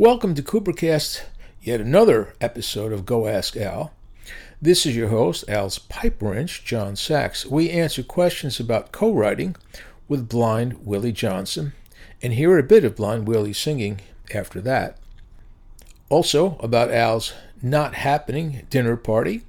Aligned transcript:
Welcome 0.00 0.34
to 0.36 0.42
Coopercast, 0.42 1.24
yet 1.60 1.78
another 1.78 2.32
episode 2.40 2.90
of 2.90 3.04
Go 3.04 3.26
Ask 3.26 3.54
Al. 3.54 3.92
This 4.58 4.86
is 4.86 4.96
your 4.96 5.08
host, 5.08 5.44
Al's 5.46 5.78
pipe 5.78 6.22
wrench, 6.22 6.64
John 6.64 6.96
Sachs. 6.96 7.44
We 7.44 7.68
answer 7.68 8.02
questions 8.02 8.58
about 8.58 8.92
co 8.92 9.12
writing 9.12 9.56
with 10.08 10.26
blind 10.26 10.86
Willie 10.86 11.12
Johnson 11.12 11.74
and 12.22 12.32
hear 12.32 12.56
a 12.56 12.62
bit 12.62 12.82
of 12.82 12.96
blind 12.96 13.28
Willie 13.28 13.52
singing 13.52 14.00
after 14.32 14.62
that. 14.62 14.96
Also, 16.08 16.56
about 16.60 16.90
Al's 16.90 17.34
not 17.60 17.96
happening 17.96 18.66
dinner 18.70 18.96
party 18.96 19.42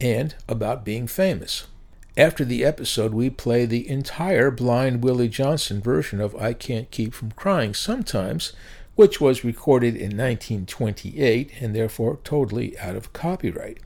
and 0.00 0.34
about 0.48 0.84
being 0.84 1.06
famous. 1.06 1.68
After 2.16 2.44
the 2.44 2.64
episode, 2.64 3.14
we 3.14 3.30
play 3.30 3.64
the 3.64 3.88
entire 3.88 4.50
Blind 4.50 5.04
Willie 5.04 5.28
Johnson 5.28 5.80
version 5.80 6.20
of 6.20 6.34
I 6.34 6.52
Can't 6.52 6.90
Keep 6.90 7.14
From 7.14 7.30
Crying 7.30 7.72
Sometimes, 7.72 8.52
which 9.00 9.18
was 9.18 9.44
recorded 9.44 9.94
in 9.96 10.14
1928 10.14 11.52
and 11.58 11.74
therefore 11.74 12.18
totally 12.22 12.78
out 12.78 12.94
of 12.94 13.14
copyright. 13.14 13.78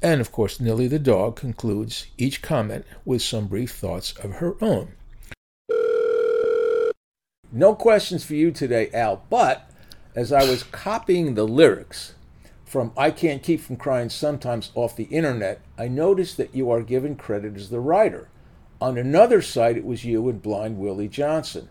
And 0.00 0.22
of 0.22 0.32
course, 0.32 0.58
Nilly 0.58 0.88
the 0.88 0.98
dog 0.98 1.36
concludes 1.36 2.06
each 2.16 2.40
comment 2.40 2.86
with 3.04 3.20
some 3.20 3.46
brief 3.46 3.72
thoughts 3.72 4.12
of 4.12 4.36
her 4.36 4.54
own. 4.62 4.92
No 7.52 7.74
questions 7.74 8.24
for 8.24 8.32
you 8.32 8.50
today, 8.52 8.88
Al, 8.94 9.22
but 9.28 9.70
as 10.16 10.32
I 10.32 10.48
was 10.48 10.62
copying 10.62 11.34
the 11.34 11.44
lyrics 11.44 12.14
from 12.64 12.92
I 12.96 13.10
Can't 13.10 13.42
Keep 13.42 13.60
From 13.60 13.76
Crying 13.76 14.08
Sometimes 14.08 14.72
off 14.74 14.96
the 14.96 15.04
internet, 15.04 15.60
I 15.76 15.88
noticed 15.88 16.38
that 16.38 16.54
you 16.54 16.70
are 16.70 16.80
given 16.80 17.16
credit 17.16 17.54
as 17.54 17.68
the 17.68 17.80
writer. 17.80 18.30
On 18.80 18.96
another 18.96 19.42
site, 19.42 19.76
it 19.76 19.84
was 19.84 20.06
you 20.06 20.26
and 20.30 20.40
Blind 20.40 20.78
Willie 20.78 21.06
Johnson. 21.06 21.68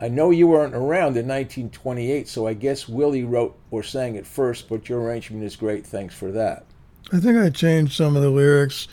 I 0.00 0.08
know 0.08 0.30
you 0.30 0.48
weren't 0.48 0.74
around 0.74 1.16
in 1.16 1.28
1928, 1.28 2.26
so 2.28 2.46
I 2.46 2.54
guess 2.54 2.88
Willie 2.88 3.24
wrote 3.24 3.56
or 3.70 3.82
sang 3.82 4.16
it 4.16 4.26
first, 4.26 4.68
but 4.68 4.88
your 4.88 5.00
arrangement 5.00 5.44
is 5.44 5.54
great. 5.54 5.86
Thanks 5.86 6.14
for 6.14 6.32
that. 6.32 6.64
I 7.12 7.20
think 7.20 7.38
I 7.38 7.50
changed 7.50 7.92
some 7.92 8.16
of 8.16 8.22
the 8.22 8.30
lyrics, 8.30 8.88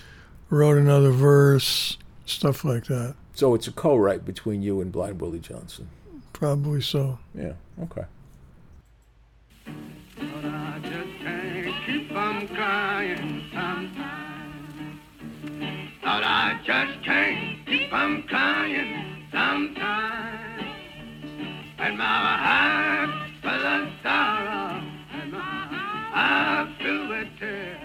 wrote 0.49 0.77
another 0.77 1.11
verse, 1.11 1.97
stuff 2.25 2.63
like 2.63 2.85
that. 2.85 3.15
So 3.33 3.55
it's 3.55 3.67
a 3.67 3.71
co 3.71 3.95
write 3.95 4.25
between 4.25 4.61
you 4.61 4.81
and 4.81 4.91
Blind 4.91 5.21
Willie 5.21 5.39
Johnson. 5.39 5.89
Probably 6.33 6.81
so. 6.81 7.19
Yeah, 7.33 7.53
okay. 7.83 8.05
But 16.03 16.23
I 16.23 16.59
just 16.63 17.03
can't 17.03 17.65
keep 17.65 17.89
from 17.89 18.23
crying 18.23 19.25
sometimes. 19.31 20.48
And 21.81 21.97
my 21.97 22.03
heart 22.03 23.09
sorrow, 24.03 24.83
and 25.13 25.31
my 25.31 25.39
heart 25.39 26.69
filled 26.81 27.09
with 27.09 27.27
tears. 27.39 27.77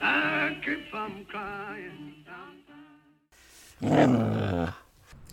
I 0.00 0.56
keep 0.64 0.88
from 0.90 1.24
crying. 1.26 2.14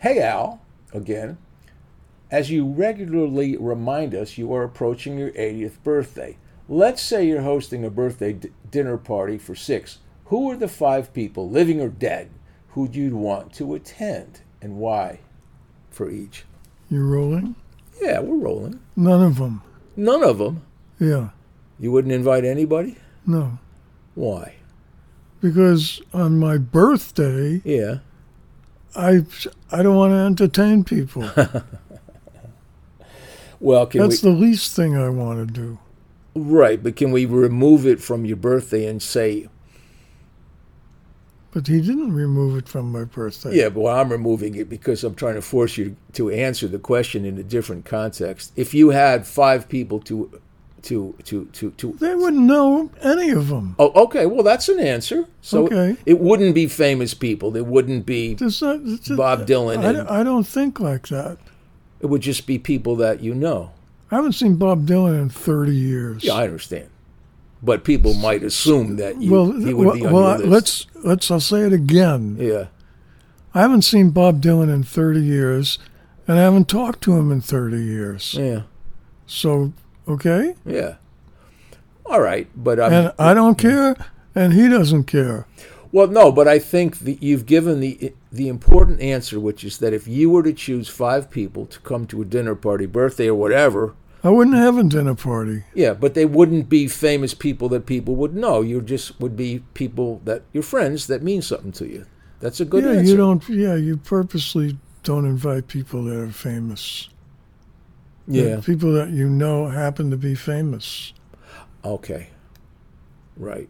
Hey, 0.02 0.20
Al, 0.20 0.62
again. 0.94 1.38
As 2.32 2.50
you 2.50 2.66
regularly 2.66 3.56
remind 3.56 4.14
us, 4.16 4.38
you 4.38 4.52
are 4.54 4.64
approaching 4.64 5.18
your 5.18 5.32
80th 5.32 5.82
birthday. 5.84 6.38
Let's 6.68 7.02
say 7.02 7.26
you're 7.26 7.42
hosting 7.42 7.86
a 7.86 7.90
birthday 7.90 8.34
d- 8.34 8.50
dinner 8.70 8.98
party 8.98 9.38
for 9.38 9.56
six. 9.56 10.00
Who 10.26 10.50
are 10.52 10.58
the 10.58 10.68
five 10.68 11.14
people, 11.14 11.50
living 11.50 11.80
or 11.80 11.90
dead, 11.90 12.30
who 12.70 12.90
you'd 12.92 13.14
want 13.14 13.54
to 13.54 13.76
attend 13.76 14.42
and 14.62 14.78
why 14.78 15.20
for 15.92 16.10
each? 16.10 16.46
You 16.96 17.06
rolling? 17.06 17.56
Yeah, 18.02 18.22
we're 18.22 18.38
rolling. 18.38 18.80
None 18.96 19.22
of 19.22 19.38
them. 19.38 19.62
None 19.98 20.24
of 20.24 20.38
them. 20.38 20.62
Yeah. 20.98 21.30
You 21.78 21.92
wouldn't 21.92 22.14
invite 22.14 22.46
anybody? 22.46 22.96
No. 23.28 23.60
Why? 24.14 24.56
Because 25.42 26.02
on 26.14 26.40
my 26.40 26.58
birthday, 26.58 27.62
Yeah. 27.66 27.98
I 28.96 29.26
I 29.74 29.84
don't 29.84 29.98
want 29.98 30.14
to 30.14 30.18
entertain 30.46 30.86
people. 30.86 31.30
Well, 33.60 33.86
can 33.88 34.02
That's 34.02 34.22
we? 34.22 34.30
the 34.32 34.36
least 34.38 34.76
thing 34.76 34.96
I 34.98 35.10
want 35.10 35.48
to 35.48 35.54
do. 35.54 35.80
right, 36.36 36.82
but 36.84 36.96
can 36.96 37.12
we 37.12 37.26
remove 37.26 37.86
it 37.88 38.02
from 38.02 38.26
your 38.26 38.36
birthday 38.38 38.86
and 38.86 39.02
say, 39.02 39.48
But 41.56 41.68
he 41.68 41.80
didn't 41.80 42.12
remove 42.12 42.58
it 42.58 42.68
from 42.68 42.92
my 42.92 43.06
birthday. 43.06 43.56
Yeah, 43.56 43.70
but 43.70 43.80
well, 43.80 43.96
I'm 43.96 44.12
removing 44.12 44.56
it 44.56 44.68
because 44.70 45.06
I'm 45.06 45.16
trying 45.16 45.36
to 45.36 45.42
force 45.42 45.78
you 45.78 45.96
to 46.12 46.30
answer 46.30 46.68
the 46.68 46.80
question 46.80 47.24
in 47.24 47.38
a 47.38 47.44
different 47.44 47.86
context. 47.86 48.52
If 48.58 48.74
you 48.74 48.90
had 48.90 49.26
five 49.26 49.70
people 49.70 50.02
to, 50.02 50.42
to, 50.82 51.16
to, 51.24 51.46
to, 51.46 51.72
to. 51.72 51.94
They 51.94 52.14
wouldn't 52.14 52.44
know 52.44 52.92
any 53.02 53.30
of 53.30 53.48
them. 53.48 53.78
Oh, 53.80 54.04
okay. 54.04 54.26
Well, 54.26 54.44
that's 54.44 54.68
an 54.68 54.82
answer. 54.82 55.30
So 55.40 55.64
Okay. 55.64 55.96
it 56.06 56.20
wouldn't 56.20 56.56
be 56.56 56.68
famous 56.68 57.14
people. 57.14 57.56
It 57.56 57.66
wouldn't 57.68 58.06
be. 58.06 58.34
It's 58.34 58.62
not, 58.62 58.82
it's 58.84 59.06
just- 59.08 59.18
Bob 59.18 59.40
uh, 59.40 59.46
Dylan 59.46 59.78
I, 59.78 59.90
and- 59.92 60.10
I 60.10 60.24
don't 60.26 60.46
think 60.46 60.82
like 60.82 61.08
that. 61.08 61.38
It 62.02 62.08
would 62.08 62.22
just 62.22 62.46
be 62.46 62.60
people 62.60 62.98
that 62.98 63.22
you 63.22 63.34
know. 63.34 63.72
I 64.12 64.16
haven't 64.16 64.34
seen 64.34 64.58
Bob 64.58 64.86
Dylan 64.86 65.22
in 65.22 65.30
30 65.30 65.74
years. 65.74 66.22
Yeah, 66.26 66.34
I 66.34 66.44
understand. 66.44 66.90
But 67.64 67.84
people 67.84 68.14
might 68.14 68.44
assume 68.44 68.98
that 68.98 69.22
you, 69.22 69.32
well, 69.32 69.52
he 69.52 69.74
would 69.74 69.88
well, 69.88 69.96
be 69.96 70.06
on 70.06 70.14
well, 70.14 70.40
your 70.40 70.48
list. 70.48 70.88
let's 70.94 71.06
let's. 71.06 71.32
I'll 71.32 71.40
say 71.40 71.62
it 71.62 71.74
again. 71.74 72.38
Yeah. 72.40 72.68
I 73.56 73.62
haven't 73.62 73.84
seen 73.84 74.10
Bob 74.10 74.42
Dylan 74.42 74.72
in 74.72 74.84
30 74.84 75.22
years, 75.22 75.80
and 76.28 76.38
I 76.38 76.42
haven't 76.42 76.68
talked 76.68 77.02
to 77.04 77.18
him 77.18 77.32
in 77.32 77.40
30 77.40 77.78
years. 77.78 78.34
Yeah. 78.34 78.64
So, 79.26 79.72
okay, 80.08 80.56
Yeah. 80.66 80.96
All 82.06 82.22
right, 82.22 82.48
but 82.56 82.80
I'm, 82.80 82.94
and 82.94 83.14
I 83.18 83.34
don't 83.34 83.58
care, 83.58 83.96
and 84.36 84.54
he 84.54 84.70
doesn't 84.70 85.06
care. 85.06 85.48
Well, 85.92 86.08
no, 86.08 86.32
but 86.32 86.48
I 86.48 86.60
think 86.60 87.00
that 87.00 87.24
you've 87.24 87.48
given 87.48 87.80
the 87.80 88.14
the 88.32 88.48
important 88.48 89.00
answer, 89.00 89.40
which 89.40 89.64
is 89.64 89.80
that 89.80 89.94
if 89.94 90.08
you 90.08 90.30
were 90.30 90.44
to 90.44 90.54
choose 90.54 90.88
five 90.88 91.32
people 91.32 91.66
to 91.66 91.80
come 91.80 92.06
to 92.08 92.22
a 92.22 92.26
dinner 92.26 92.54
party, 92.54 92.86
birthday, 92.86 93.28
or 93.28 93.36
whatever, 93.36 93.96
I 94.26 94.30
wouldn't 94.30 94.56
have 94.56 94.78
a 94.78 94.84
dinner 94.84 95.14
party. 95.14 95.64
yeah, 95.76 95.94
but 95.94 96.16
they 96.16 96.26
wouldn't 96.26 96.68
be 96.68 96.88
famous 96.88 97.36
people 97.36 97.70
that 97.70 97.86
people 97.86 98.16
would 98.16 98.36
know. 98.36 98.62
You 98.62 98.82
just 98.82 99.20
would 99.20 99.38
be 99.38 99.64
people 99.76 100.20
that 100.26 100.42
your 100.52 100.64
friends 100.64 101.06
that 101.08 101.22
mean 101.22 101.44
something 101.44 101.72
to 101.74 101.88
you. 101.88 102.06
That's 102.40 102.60
a 102.60 102.66
good 102.66 102.84
yeah, 102.84 102.94
answer. 102.94 103.12
you 103.12 103.18
don't. 103.18 103.48
Yeah, 103.48 103.76
you 103.76 103.98
purposely 103.98 104.78
don't 105.04 105.26
invite 105.26 105.68
people 105.68 106.04
that 106.06 106.18
are 106.18 106.32
famous. 106.32 107.10
Yeah. 108.28 108.62
people 108.66 108.92
that 108.94 109.10
you 109.10 109.30
know 109.30 109.68
happen 109.68 110.10
to 110.10 110.18
be 110.18 110.34
famous. 110.34 111.14
Okay. 111.84 112.30
Right. 113.38 113.70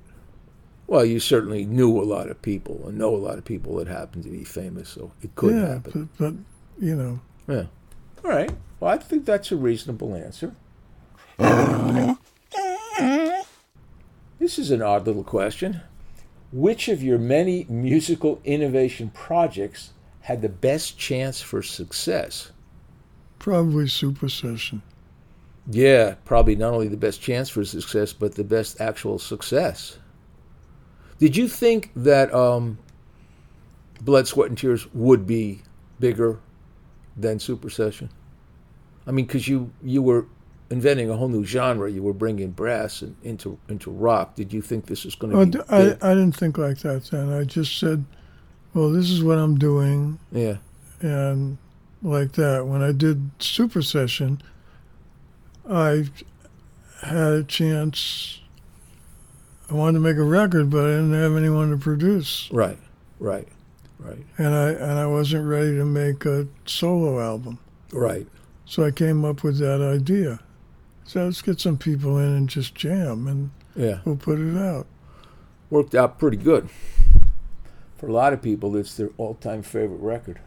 Well, 0.87 1.03
you 1.03 1.19
certainly 1.19 1.65
knew 1.65 1.99
a 1.99 2.05
lot 2.05 2.29
of 2.29 2.41
people 2.41 2.87
and 2.87 2.97
know 2.97 3.13
a 3.13 3.17
lot 3.17 3.37
of 3.37 3.43
people 3.43 3.75
that 3.77 3.87
happen 3.87 4.23
to 4.23 4.29
be 4.29 4.43
famous, 4.43 4.87
so 4.87 5.11
it 5.21 5.35
could 5.35 5.55
yeah, 5.55 5.73
happen. 5.73 6.09
but, 6.17 6.37
but 6.77 6.85
you 6.85 6.95
know, 6.95 7.19
Yeah. 7.47 7.65
All 8.23 8.31
right. 8.31 8.51
Well, 8.85 8.93
I 8.93 8.97
think 8.99 9.25
that's 9.25 9.51
a 9.51 9.55
reasonable 9.55 10.13
answer. 10.13 10.55
This 14.37 14.59
is 14.59 14.69
an 14.69 14.83
odd 14.83 15.07
little 15.07 15.23
question. 15.23 15.81
Which 16.53 16.87
of 16.87 17.01
your 17.01 17.17
many 17.17 17.65
musical 17.67 18.39
innovation 18.43 19.09
projects 19.09 19.93
had 20.21 20.43
the 20.43 20.49
best 20.49 20.99
chance 20.99 21.41
for 21.41 21.63
success? 21.63 22.51
probably 23.39 23.87
Super 23.87 24.29
Session. 24.29 24.83
Yeah, 25.67 26.13
probably 26.23 26.55
not 26.55 26.73
only 26.73 26.87
the 26.87 26.95
best 26.95 27.19
chance 27.19 27.49
for 27.49 27.65
success, 27.65 28.13
but 28.13 28.35
the 28.35 28.43
best 28.43 28.79
actual 28.79 29.17
success. 29.17 29.97
Did 31.17 31.35
you 31.35 31.47
think 31.47 31.89
that 31.95 32.31
um, 32.31 32.77
Blood, 33.99 34.27
Sweat, 34.27 34.49
and 34.49 34.57
Tears 34.59 34.85
would 34.93 35.25
be 35.25 35.63
bigger 35.99 36.39
than 37.17 37.39
Super 37.39 37.71
Session? 37.71 38.11
I 39.07 39.11
mean, 39.11 39.25
because 39.25 39.47
you 39.47 39.71
you 39.83 40.01
were 40.01 40.25
inventing 40.69 41.09
a 41.09 41.15
whole 41.15 41.29
new 41.29 41.45
genre. 41.45 41.89
You 41.91 42.01
were 42.01 42.13
bringing 42.13 42.51
brass 42.51 43.01
and, 43.01 43.15
into 43.23 43.57
into 43.69 43.91
rock. 43.91 44.35
Did 44.35 44.51
you 44.51 44.61
think 44.61 44.87
this 44.87 45.05
was 45.05 45.15
going 45.15 45.31
to 45.33 45.39
Oh, 45.39 45.45
be? 45.45 45.59
I, 45.69 45.85
big? 45.89 46.03
I 46.03 46.09
didn't 46.15 46.35
think 46.35 46.57
like 46.57 46.79
that 46.79 47.05
then. 47.11 47.31
I 47.31 47.43
just 47.43 47.77
said, 47.79 48.05
well, 48.73 48.89
this 48.91 49.09
is 49.11 49.23
what 49.23 49.37
I'm 49.37 49.57
doing, 49.57 50.19
yeah, 50.31 50.57
and 51.01 51.57
like 52.01 52.31
that. 52.33 52.65
When 52.65 52.81
I 52.81 52.91
did 52.91 53.29
Super 53.39 53.81
Session, 53.81 54.41
I 55.69 56.05
had 57.01 57.33
a 57.33 57.43
chance. 57.43 58.41
I 59.69 59.73
wanted 59.73 59.93
to 59.93 59.99
make 59.99 60.17
a 60.17 60.23
record, 60.23 60.69
but 60.69 60.83
I 60.85 60.89
didn't 60.89 61.13
have 61.13 61.35
anyone 61.35 61.71
to 61.71 61.77
produce, 61.77 62.49
right, 62.51 62.77
right, 63.19 63.47
right, 63.99 64.19
and 64.37 64.47
I 64.53 64.69
and 64.71 64.91
I 64.99 65.07
wasn't 65.07 65.47
ready 65.47 65.75
to 65.77 65.85
make 65.85 66.25
a 66.25 66.47
solo 66.65 67.19
album. 67.19 67.59
right. 67.91 68.27
So 68.65 68.83
I 68.83 68.91
came 68.91 69.23
up 69.23 69.43
with 69.43 69.59
that 69.59 69.81
idea. 69.81 70.39
So 71.05 71.25
let's 71.25 71.41
get 71.41 71.59
some 71.59 71.77
people 71.77 72.17
in 72.17 72.25
and 72.25 72.49
just 72.49 72.73
jam, 72.73 73.27
and 73.27 73.51
Yeah, 73.75 73.99
we'll 74.05 74.15
put 74.15 74.39
it 74.39 74.57
out. 74.57 74.87
worked 75.69 75.93
out 75.93 76.17
pretty 76.17 76.37
good. 76.37 76.69
For 77.97 78.07
a 78.07 78.13
lot 78.13 78.33
of 78.33 78.41
people, 78.41 78.75
it's 78.75 78.95
their 78.97 79.11
all-time 79.17 79.61
favorite 79.61 80.01
record. 80.01 80.39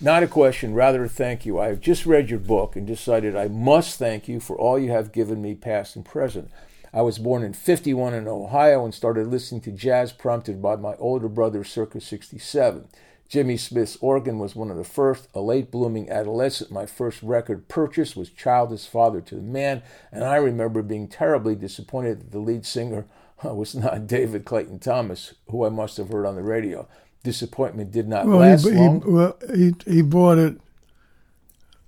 Not 0.00 0.24
a 0.24 0.26
question, 0.26 0.74
rather 0.74 1.04
a 1.04 1.08
thank 1.08 1.46
you. 1.46 1.60
I 1.60 1.68
have 1.68 1.80
just 1.80 2.06
read 2.06 2.28
your 2.28 2.40
book 2.40 2.74
and 2.74 2.84
decided 2.84 3.36
I 3.36 3.46
must 3.46 3.98
thank 3.98 4.26
you 4.26 4.40
for 4.40 4.58
all 4.58 4.76
you 4.76 4.90
have 4.90 5.12
given 5.12 5.40
me, 5.40 5.54
past 5.54 5.94
and 5.94 6.04
present. 6.04 6.50
I 6.92 7.02
was 7.02 7.18
born 7.18 7.44
in 7.44 7.52
51 7.52 8.12
in 8.12 8.26
Ohio 8.26 8.84
and 8.84 8.92
started 8.92 9.28
listening 9.28 9.60
to 9.62 9.70
jazz 9.70 10.12
prompted 10.12 10.60
by 10.60 10.74
my 10.74 10.94
older 10.96 11.28
brother 11.28 11.62
circa 11.62 12.00
67. 12.00 12.88
Jimmy 13.32 13.56
Smith's 13.56 13.96
organ 14.02 14.38
was 14.38 14.54
one 14.54 14.70
of 14.70 14.76
the 14.76 14.84
first. 14.84 15.26
A 15.34 15.40
late 15.40 15.70
blooming 15.70 16.10
adolescent, 16.10 16.70
my 16.70 16.84
first 16.84 17.22
record 17.22 17.66
purchase 17.66 18.14
was 18.14 18.28
Child 18.28 18.72
Is 18.74 18.84
Father 18.84 19.22
to 19.22 19.36
the 19.36 19.40
Man, 19.40 19.82
and 20.12 20.22
I 20.22 20.36
remember 20.36 20.82
being 20.82 21.08
terribly 21.08 21.54
disappointed 21.54 22.20
that 22.20 22.30
the 22.32 22.40
lead 22.40 22.66
singer 22.66 23.06
was 23.42 23.74
not 23.74 24.06
David 24.06 24.44
Clayton 24.44 24.80
Thomas, 24.80 25.32
who 25.48 25.64
I 25.64 25.70
must 25.70 25.96
have 25.96 26.10
heard 26.10 26.26
on 26.26 26.36
the 26.36 26.42
radio. 26.42 26.86
Disappointment 27.24 27.90
did 27.90 28.06
not 28.06 28.26
Well, 28.26 28.36
last 28.40 28.64
he, 28.66 28.72
he, 28.72 28.76
long. 28.76 29.02
well, 29.10 29.38
he, 29.54 29.72
he 29.86 30.02
bought 30.02 30.36
it 30.36 30.60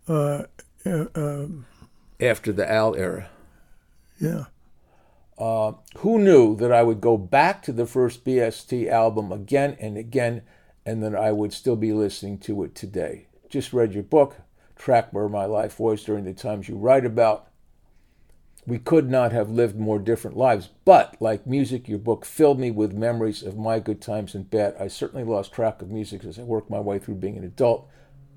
uh, 0.09 0.45
uh, 0.87 1.05
uh, 1.15 1.47
after 2.21 2.53
the 2.55 2.71
Al 2.71 2.95
era. 2.95 3.29
yeah. 4.19 4.45
Uh, 5.37 5.73
who 5.99 6.19
knew 6.21 6.57
that 6.57 6.73
I 6.73 6.83
would 6.85 7.03
go 7.03 7.19
back 7.19 7.61
to 7.65 7.73
the 7.73 7.85
first 7.87 8.25
BST 8.25 8.89
album 8.89 9.31
again 9.31 9.77
and 9.79 9.99
again, 9.99 10.41
and 10.87 11.03
that 11.03 11.15
I 11.15 11.33
would 11.33 11.53
still 11.53 11.77
be 11.77 11.93
listening 11.93 12.39
to 12.39 12.63
it 12.65 12.75
today? 12.75 13.27
Just 13.49 13.73
read 13.73 13.95
your 13.95 14.03
book, 14.03 14.37
track 14.77 15.13
where 15.13 15.29
my 15.29 15.45
life 15.45 15.79
was 15.79 16.03
during 16.05 16.25
the 16.25 16.35
times 16.35 16.69
you 16.69 16.77
write 16.77 17.05
about. 17.07 17.49
We 18.67 18.79
could 18.79 19.11
not 19.11 19.33
have 19.33 19.51
lived 19.51 19.79
more 19.79 19.99
different 19.99 20.39
lives, 20.39 20.71
but 20.85 21.17
like 21.21 21.47
music, 21.47 21.87
your 21.87 21.99
book 21.99 22.25
filled 22.25 22.59
me 22.59 22.71
with 22.71 22.95
memories 22.95 23.43
of 23.43 23.59
my 23.59 23.79
good 23.79 24.01
times 24.01 24.35
and 24.35 24.49
bad. 24.49 24.75
I 24.81 24.89
certainly 24.89 25.25
lost 25.25 25.53
track 25.53 25.83
of 25.83 25.91
music 25.91 26.25
as 26.25 26.39
I 26.39 26.43
worked 26.43 26.71
my 26.71 26.81
way 26.81 26.99
through 26.99 27.17
being 27.17 27.37
an 27.37 27.45
adult. 27.45 27.87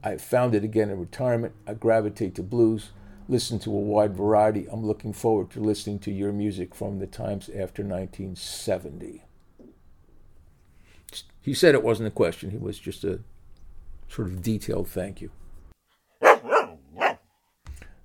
I 0.03 0.17
found 0.17 0.53
it 0.53 0.65
again 0.65 0.89
in 0.89 0.99
retirement. 0.99 1.53
I 1.65 1.73
gravitate 1.75 2.35
to 2.35 2.43
blues, 2.43 2.89
listen 3.29 3.59
to 3.59 3.71
a 3.71 3.79
wide 3.79 4.15
variety. 4.15 4.67
I'm 4.69 4.85
looking 4.85 5.13
forward 5.13 5.49
to 5.51 5.61
listening 5.61 5.99
to 5.99 6.11
your 6.11 6.33
music 6.33 6.75
from 6.75 6.99
the 6.99 7.07
times 7.07 7.49
after 7.49 7.83
1970. 7.83 9.23
He 11.41 11.53
said 11.53 11.75
it 11.75 11.83
wasn't 11.83 12.07
a 12.07 12.11
question, 12.11 12.51
he 12.51 12.57
was 12.57 12.79
just 12.79 13.03
a 13.03 13.19
sort 14.09 14.27
of 14.27 14.41
detailed 14.41 14.87
thank 14.87 15.21
you. 15.21 15.31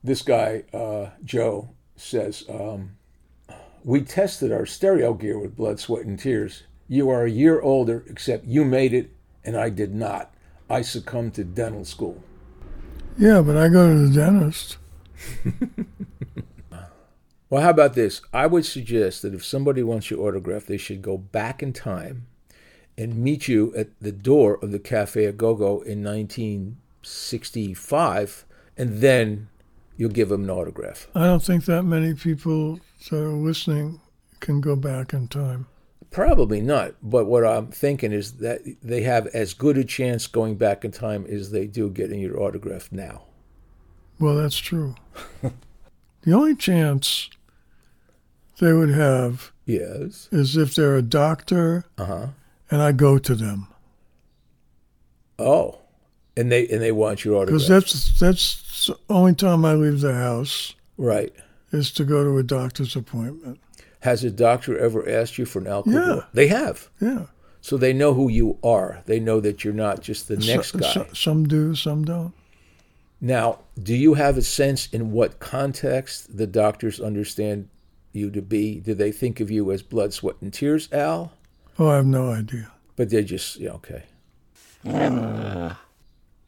This 0.04 0.22
guy, 0.22 0.64
uh, 0.72 1.10
Joe, 1.24 1.70
says, 1.96 2.44
um, 2.48 2.96
We 3.84 4.02
tested 4.02 4.50
our 4.50 4.66
stereo 4.66 5.14
gear 5.14 5.38
with 5.38 5.56
blood, 5.56 5.78
sweat, 5.78 6.04
and 6.04 6.18
tears. 6.18 6.64
You 6.88 7.08
are 7.10 7.24
a 7.24 7.30
year 7.30 7.60
older, 7.60 8.04
except 8.08 8.44
you 8.46 8.64
made 8.64 8.92
it, 8.94 9.10
and 9.44 9.56
I 9.56 9.70
did 9.70 9.94
not. 9.94 10.34
I 10.68 10.82
succumbed 10.82 11.34
to 11.34 11.44
dental 11.44 11.84
school. 11.84 12.22
Yeah, 13.16 13.42
but 13.42 13.56
I 13.56 13.68
go 13.68 13.88
to 13.88 14.08
the 14.08 14.14
dentist. 14.14 14.78
Well, 17.52 17.60
how 17.60 17.68
about 17.68 17.92
this? 17.92 18.22
I 18.32 18.46
would 18.46 18.64
suggest 18.64 19.20
that 19.20 19.34
if 19.34 19.44
somebody 19.44 19.82
wants 19.82 20.10
your 20.10 20.20
autograph, 20.20 20.64
they 20.64 20.78
should 20.78 21.02
go 21.02 21.18
back 21.18 21.62
in 21.62 21.74
time 21.74 22.26
and 22.98 23.16
meet 23.16 23.48
you 23.48 23.74
at 23.74 23.88
the 24.00 24.12
door 24.12 24.58
of 24.62 24.70
the 24.72 24.78
Cafe 24.78 25.24
a 25.24 25.32
Go 25.32 25.54
Go 25.54 25.80
in 25.80 26.04
1965, 26.04 28.44
and 28.76 28.98
then 28.98 29.48
you'll 29.96 30.10
give 30.10 30.28
them 30.28 30.44
an 30.44 30.50
autograph. 30.50 31.08
I 31.14 31.24
don't 31.26 31.42
think 31.42 31.64
that 31.66 31.82
many 31.84 32.14
people 32.14 32.80
that 33.10 33.16
are 33.18 33.28
listening 33.32 34.00
can 34.40 34.60
go 34.60 34.74
back 34.76 35.12
in 35.12 35.28
time. 35.28 35.66
Probably 36.10 36.60
not, 36.60 36.94
but 37.02 37.26
what 37.26 37.44
I'm 37.46 37.68
thinking 37.68 38.12
is 38.12 38.32
that 38.38 38.60
they 38.82 39.02
have 39.02 39.26
as 39.28 39.54
good 39.54 39.78
a 39.78 39.84
chance 39.84 40.26
going 40.26 40.56
back 40.56 40.84
in 40.84 40.90
time 40.90 41.24
as 41.26 41.52
they 41.52 41.66
do 41.66 41.88
getting 41.88 42.20
your 42.20 42.38
autograph 42.40 42.90
now. 42.92 43.22
Well, 44.18 44.36
that's 44.36 44.58
true. 44.58 44.94
the 46.22 46.32
only 46.32 46.54
chance 46.54 47.30
they 48.60 48.72
would 48.74 48.90
have 48.90 49.52
Yes. 49.64 50.28
is 50.30 50.54
if 50.56 50.74
they're 50.74 50.96
a 50.96 51.02
doctor 51.02 51.84
Uh 51.96 52.04
huh. 52.04 52.26
And 52.72 52.80
I 52.80 52.90
go 52.92 53.18
to 53.18 53.34
them. 53.34 53.68
Oh, 55.38 55.78
and 56.36 56.50
they 56.50 56.66
and 56.68 56.80
they 56.80 56.90
want 56.90 57.24
your 57.24 57.36
autograph. 57.36 57.68
Because 57.68 57.68
that's 57.68 58.18
that's 58.18 58.86
the 58.86 58.96
only 59.10 59.34
time 59.34 59.64
I 59.64 59.74
leave 59.74 60.00
the 60.00 60.14
house 60.14 60.74
right. 60.96 61.32
is 61.70 61.92
to 61.92 62.04
go 62.04 62.24
to 62.24 62.38
a 62.38 62.42
doctor's 62.42 62.96
appointment. 62.96 63.60
Has 64.00 64.24
a 64.24 64.30
doctor 64.30 64.76
ever 64.78 65.08
asked 65.08 65.38
you 65.38 65.44
for 65.44 65.60
an 65.60 65.66
alcohol? 65.66 66.16
Yeah. 66.16 66.20
They 66.32 66.46
have. 66.48 66.88
Yeah. 67.00 67.26
So 67.60 67.76
they 67.76 67.92
know 67.92 68.14
who 68.14 68.28
you 68.28 68.58
are. 68.64 69.02
They 69.06 69.20
know 69.20 69.38
that 69.40 69.62
you're 69.62 69.74
not 69.74 70.00
just 70.00 70.26
the 70.26 70.36
next 70.36 70.72
So- 70.72 70.78
guy. 70.80 70.92
so- 70.92 71.06
some 71.12 71.46
do, 71.46 71.76
some 71.76 72.04
don't. 72.04 72.32
Now, 73.20 73.60
do 73.80 73.94
you 73.94 74.14
have 74.14 74.36
a 74.36 74.42
sense 74.42 74.88
in 74.88 75.12
what 75.12 75.38
context 75.38 76.36
the 76.36 76.48
doctors 76.48 76.98
understand 76.98 77.68
you 78.12 78.30
to 78.32 78.42
be? 78.42 78.80
Do 78.80 78.94
they 78.94 79.12
think 79.12 79.38
of 79.38 79.48
you 79.48 79.70
as 79.70 79.82
blood, 79.82 80.12
sweat, 80.12 80.36
and 80.40 80.52
tears, 80.52 80.88
Al? 80.90 81.32
Oh, 81.78 81.88
I 81.88 81.96
have 81.96 82.06
no 82.06 82.30
idea. 82.30 82.70
But 82.96 83.10
they're 83.10 83.22
just, 83.22 83.56
yeah, 83.56 83.70
okay. 83.72 84.04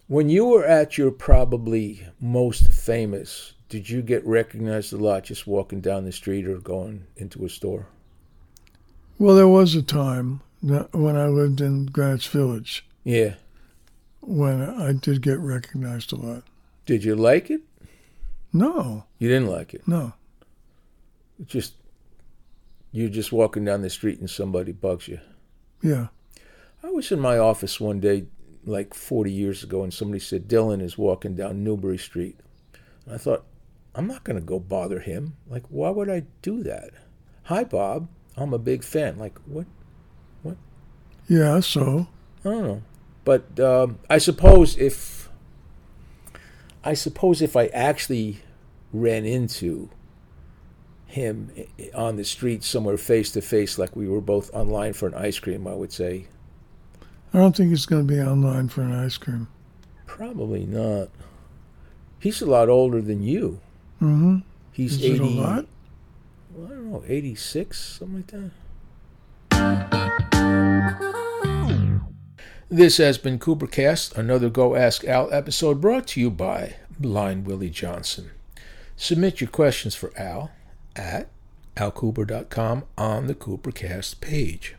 when 0.08 0.28
you 0.28 0.44
were 0.44 0.64
at 0.64 0.98
your 0.98 1.10
probably 1.10 2.06
most 2.20 2.70
famous, 2.72 3.54
did 3.68 3.88
you 3.88 4.02
get 4.02 4.24
recognized 4.26 4.92
a 4.92 4.96
lot 4.96 5.24
just 5.24 5.46
walking 5.46 5.80
down 5.80 6.04
the 6.04 6.12
street 6.12 6.46
or 6.46 6.58
going 6.58 7.06
into 7.16 7.44
a 7.44 7.48
store? 7.48 7.86
Well, 9.18 9.34
there 9.34 9.48
was 9.48 9.74
a 9.74 9.82
time 9.82 10.40
when 10.60 11.16
I 11.16 11.26
lived 11.28 11.60
in 11.60 11.86
Greenwich 11.86 12.28
Village 12.28 12.84
Yeah. 13.04 13.34
when 14.20 14.60
I 14.60 14.92
did 14.92 15.22
get 15.22 15.38
recognized 15.38 16.12
a 16.12 16.16
lot. 16.16 16.42
Did 16.86 17.04
you 17.04 17.14
like 17.16 17.50
it? 17.50 17.62
No, 18.52 19.04
You 19.18 19.28
didn't 19.28 19.48
like 19.50 19.74
it. 19.74 19.86
no. 19.88 20.12
It 21.40 21.48
just 21.48 21.72
you're 22.94 23.08
just 23.08 23.32
walking 23.32 23.64
down 23.64 23.82
the 23.82 23.90
street 23.90 24.20
and 24.20 24.30
somebody 24.30 24.70
bugs 24.70 25.08
you. 25.08 25.18
Yeah. 25.82 26.06
I 26.80 26.90
was 26.90 27.10
in 27.10 27.18
my 27.18 27.38
office 27.38 27.80
one 27.80 27.98
day, 27.98 28.26
like 28.64 28.94
40 28.94 29.32
years 29.32 29.64
ago, 29.64 29.82
and 29.82 29.92
somebody 29.92 30.20
said 30.20 30.46
Dylan 30.46 30.80
is 30.80 30.96
walking 30.96 31.34
down 31.34 31.64
Newbury 31.64 31.98
Street. 31.98 32.38
And 33.04 33.16
I 33.16 33.18
thought, 33.18 33.44
I'm 33.96 34.06
not 34.06 34.22
going 34.22 34.36
to 34.36 34.46
go 34.46 34.60
bother 34.60 35.00
him. 35.00 35.36
Like, 35.48 35.64
why 35.70 35.90
would 35.90 36.08
I 36.08 36.22
do 36.40 36.62
that? 36.62 36.90
Hi, 37.44 37.64
Bob. 37.64 38.06
I'm 38.36 38.54
a 38.54 38.58
big 38.58 38.84
fan. 38.84 39.18
Like, 39.18 39.40
what? 39.44 39.66
What? 40.44 40.56
Yeah, 41.28 41.58
so 41.58 42.06
I 42.44 42.48
don't 42.48 42.62
know. 42.62 42.82
But 43.24 43.58
um, 43.58 43.98
I 44.08 44.18
suppose 44.18 44.76
if 44.76 45.28
I 46.84 46.94
suppose 46.94 47.42
if 47.42 47.56
I 47.56 47.66
actually 47.66 48.42
ran 48.92 49.24
into 49.24 49.90
him 51.14 51.50
on 51.94 52.16
the 52.16 52.24
street 52.24 52.62
somewhere 52.64 52.96
face 52.98 53.30
to 53.32 53.40
face, 53.40 53.78
like 53.78 53.94
we 53.96 54.08
were 54.08 54.20
both 54.20 54.52
online 54.52 54.92
for 54.92 55.06
an 55.06 55.14
ice 55.14 55.38
cream, 55.38 55.66
I 55.66 55.74
would 55.74 55.92
say 55.92 56.26
I 57.32 57.38
don't 57.38 57.56
think 57.56 57.70
he's 57.70 57.86
going 57.86 58.06
to 58.06 58.12
be 58.14 58.20
online 58.20 58.68
for 58.68 58.82
an 58.82 58.92
ice 58.92 59.16
cream. 59.16 59.48
probably 60.06 60.66
not. 60.66 61.08
He's 62.20 62.40
a 62.42 62.46
lot 62.46 62.68
older 62.68 63.00
than 63.00 63.22
you. 63.22 63.60
Mm-hmm. 64.02 64.38
He's 64.72 64.94
Is 64.96 65.04
eighty. 65.04 65.14
it 65.16 65.20
a 65.20 65.26
lot? 65.40 65.66
I 66.56 66.68
don't 66.68 66.90
know, 66.92 67.02
eighty-six, 67.06 67.98
something 67.98 68.16
like 68.16 68.26
that. 68.28 68.50
This 72.68 72.96
has 72.96 73.18
been 73.18 73.38
Coopercast, 73.38 74.16
another 74.16 74.48
Go 74.50 74.74
Ask 74.74 75.04
Al 75.04 75.32
episode 75.32 75.80
brought 75.80 76.06
to 76.08 76.20
you 76.20 76.30
by 76.30 76.74
Blind 76.98 77.46
Willie 77.46 77.70
Johnson. 77.70 78.30
Submit 78.96 79.40
your 79.40 79.50
questions 79.50 79.94
for 79.94 80.12
Al 80.16 80.50
at 80.96 81.28
alcooper.com 81.76 82.84
on 82.96 83.26
the 83.26 83.34
Coopercast 83.34 84.20
page. 84.20 84.76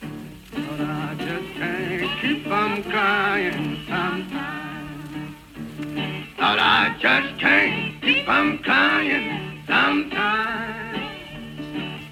But 0.00 0.80
I 0.80 1.14
just 1.18 1.54
can't 1.54 2.20
keep 2.20 2.44
from 2.44 2.82
crying 2.82 3.78
sometimes. 3.88 5.36
But 6.36 6.58
I 6.58 6.96
just 6.98 7.38
can't 7.38 8.02
keep 8.02 8.24
from 8.24 8.58
crying 8.58 9.62
sometimes. 9.66 10.98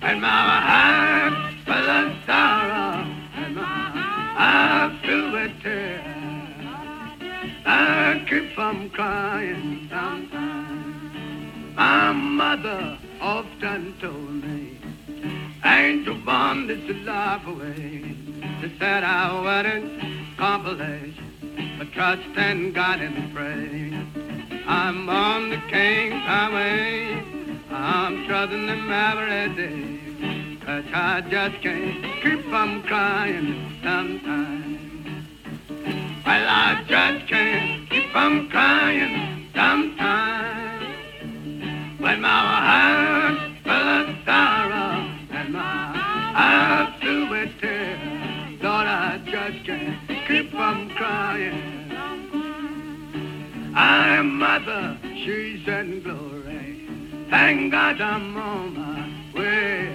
And 0.01 0.21
my 0.21 0.29
heart's 0.29 1.57
full 1.65 1.75
of 1.75 2.13
sorrow. 2.27 3.07
And 3.37 3.55
my 3.55 3.93
eyes 4.39 5.01
filled 5.05 5.33
with 5.33 5.63
tears. 5.63 6.01
I 7.65 8.25
keep 8.29 8.53
from 8.55 8.91
crying 8.91 9.82
mother 12.57 12.99
often 13.19 13.95
told 13.99 14.45
me 14.45 14.79
Angel 15.65 16.15
you 16.15 16.23
bonded 16.23 16.87
to 16.87 16.93
life 17.05 17.47
away? 17.47 18.15
She 18.61 18.79
said 18.79 19.03
I 19.05 19.41
wouldn't 19.41 20.35
accomplish, 20.35 21.17
but 21.79 21.91
trust 21.93 22.37
in 22.37 22.75
God 22.75 23.01
and 23.01 23.35
pray. 23.35 23.95
I'm 24.67 25.09
on 25.09 25.49
the 25.49 25.63
King's 25.71 26.23
highway. 26.25 27.25
I'm 27.71 28.27
trusting 28.27 28.69
Him 28.69 28.93
every 28.93 29.55
day. 29.55 30.59
But 30.67 30.85
I 30.93 31.23
just 31.23 31.63
can't 31.63 32.05
keep 32.23 32.45
from 32.51 32.83
crying 32.83 33.81
sometimes. 33.83 35.27
Well, 36.27 36.47
I 36.49 36.85
just 36.87 37.27
can't 37.29 37.89
keep 37.89 38.11
from 38.11 38.51
crying 38.51 39.22
she's 55.25 55.67
in 55.69 56.03
glory. 56.03 56.89
Thank 57.31 57.73
God 57.73 58.01
I'm 58.01 58.37
on 58.37 58.75
my 58.75 59.39
way. 59.39 59.95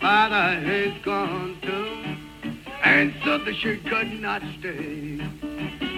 Father 0.00 0.60
is 0.64 0.94
gone 1.04 1.58
too, 1.62 2.50
and 2.82 3.14
so 3.24 3.38
that 3.38 3.54
she 3.56 3.76
could 3.76 4.20
not 4.20 4.42
stay. 4.58 5.20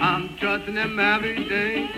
I'm 0.01 0.37
trusting 0.37 0.75
him 0.75 0.99
every 0.99 1.47
day 1.47 1.89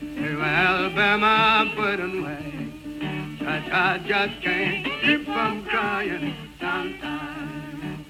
to 0.00 0.40
Alabama 0.42 1.72
putting 1.74 2.22
way. 2.22 3.38
But 3.38 3.72
I 3.72 3.98
just 4.06 4.42
can't 4.42 4.84
keep 5.02 5.24
from 5.24 5.64
crying 5.64 6.34
sometimes. 6.60 8.06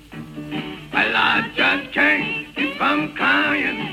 Well, 0.92 1.16
I 1.16 1.50
just 1.56 1.92
can't 1.92 2.54
keep 2.54 2.76
from 2.76 3.14
crying 3.14 3.91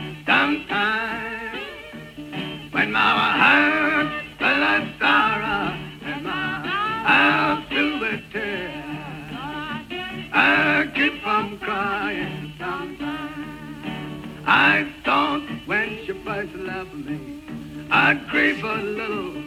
me, 17.05 17.43
I'd 17.91 18.27
grieve 18.29 18.63
a 18.63 18.75
little 18.75 19.41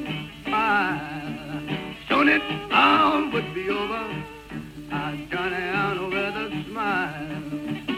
while. 0.46 1.22
Soon 2.08 2.28
it 2.28 2.42
all 2.72 3.30
would 3.30 3.54
be 3.54 3.68
over. 3.70 4.24
I'd 4.90 5.28
turn 5.30 5.52
around 5.52 6.10
with 6.10 6.36
a 6.36 6.64
smile. 6.68 7.42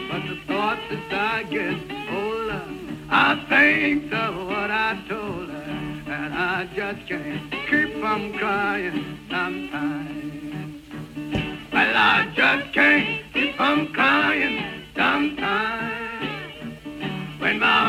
But 0.09 0.27
the 0.29 0.37
thought 0.47 0.79
as 0.89 1.11
I 1.11 1.43
get 1.43 1.77
oh, 1.89 2.15
older, 2.17 2.65
I 3.09 3.45
think 3.49 4.13
of 4.13 4.35
what 4.47 4.71
I 4.71 5.01
told 5.09 5.49
her. 5.49 5.65
And 6.07 6.33
I 6.33 6.67
just 6.75 7.07
can't 7.07 7.51
keep 7.51 7.99
from 7.99 8.33
crying 8.33 9.19
sometimes. 9.29 10.81
Well, 11.73 11.95
I 11.95 12.31
just 12.35 12.73
can't 12.73 13.33
keep 13.33 13.55
from 13.55 13.93
crying 13.93 14.83
sometimes. 14.95 15.95
When 17.39 17.59
my 17.59 17.84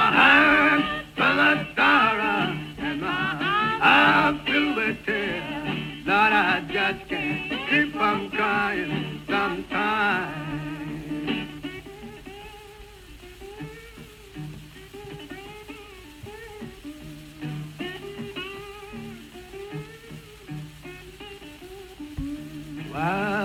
Wow. 22.96 23.35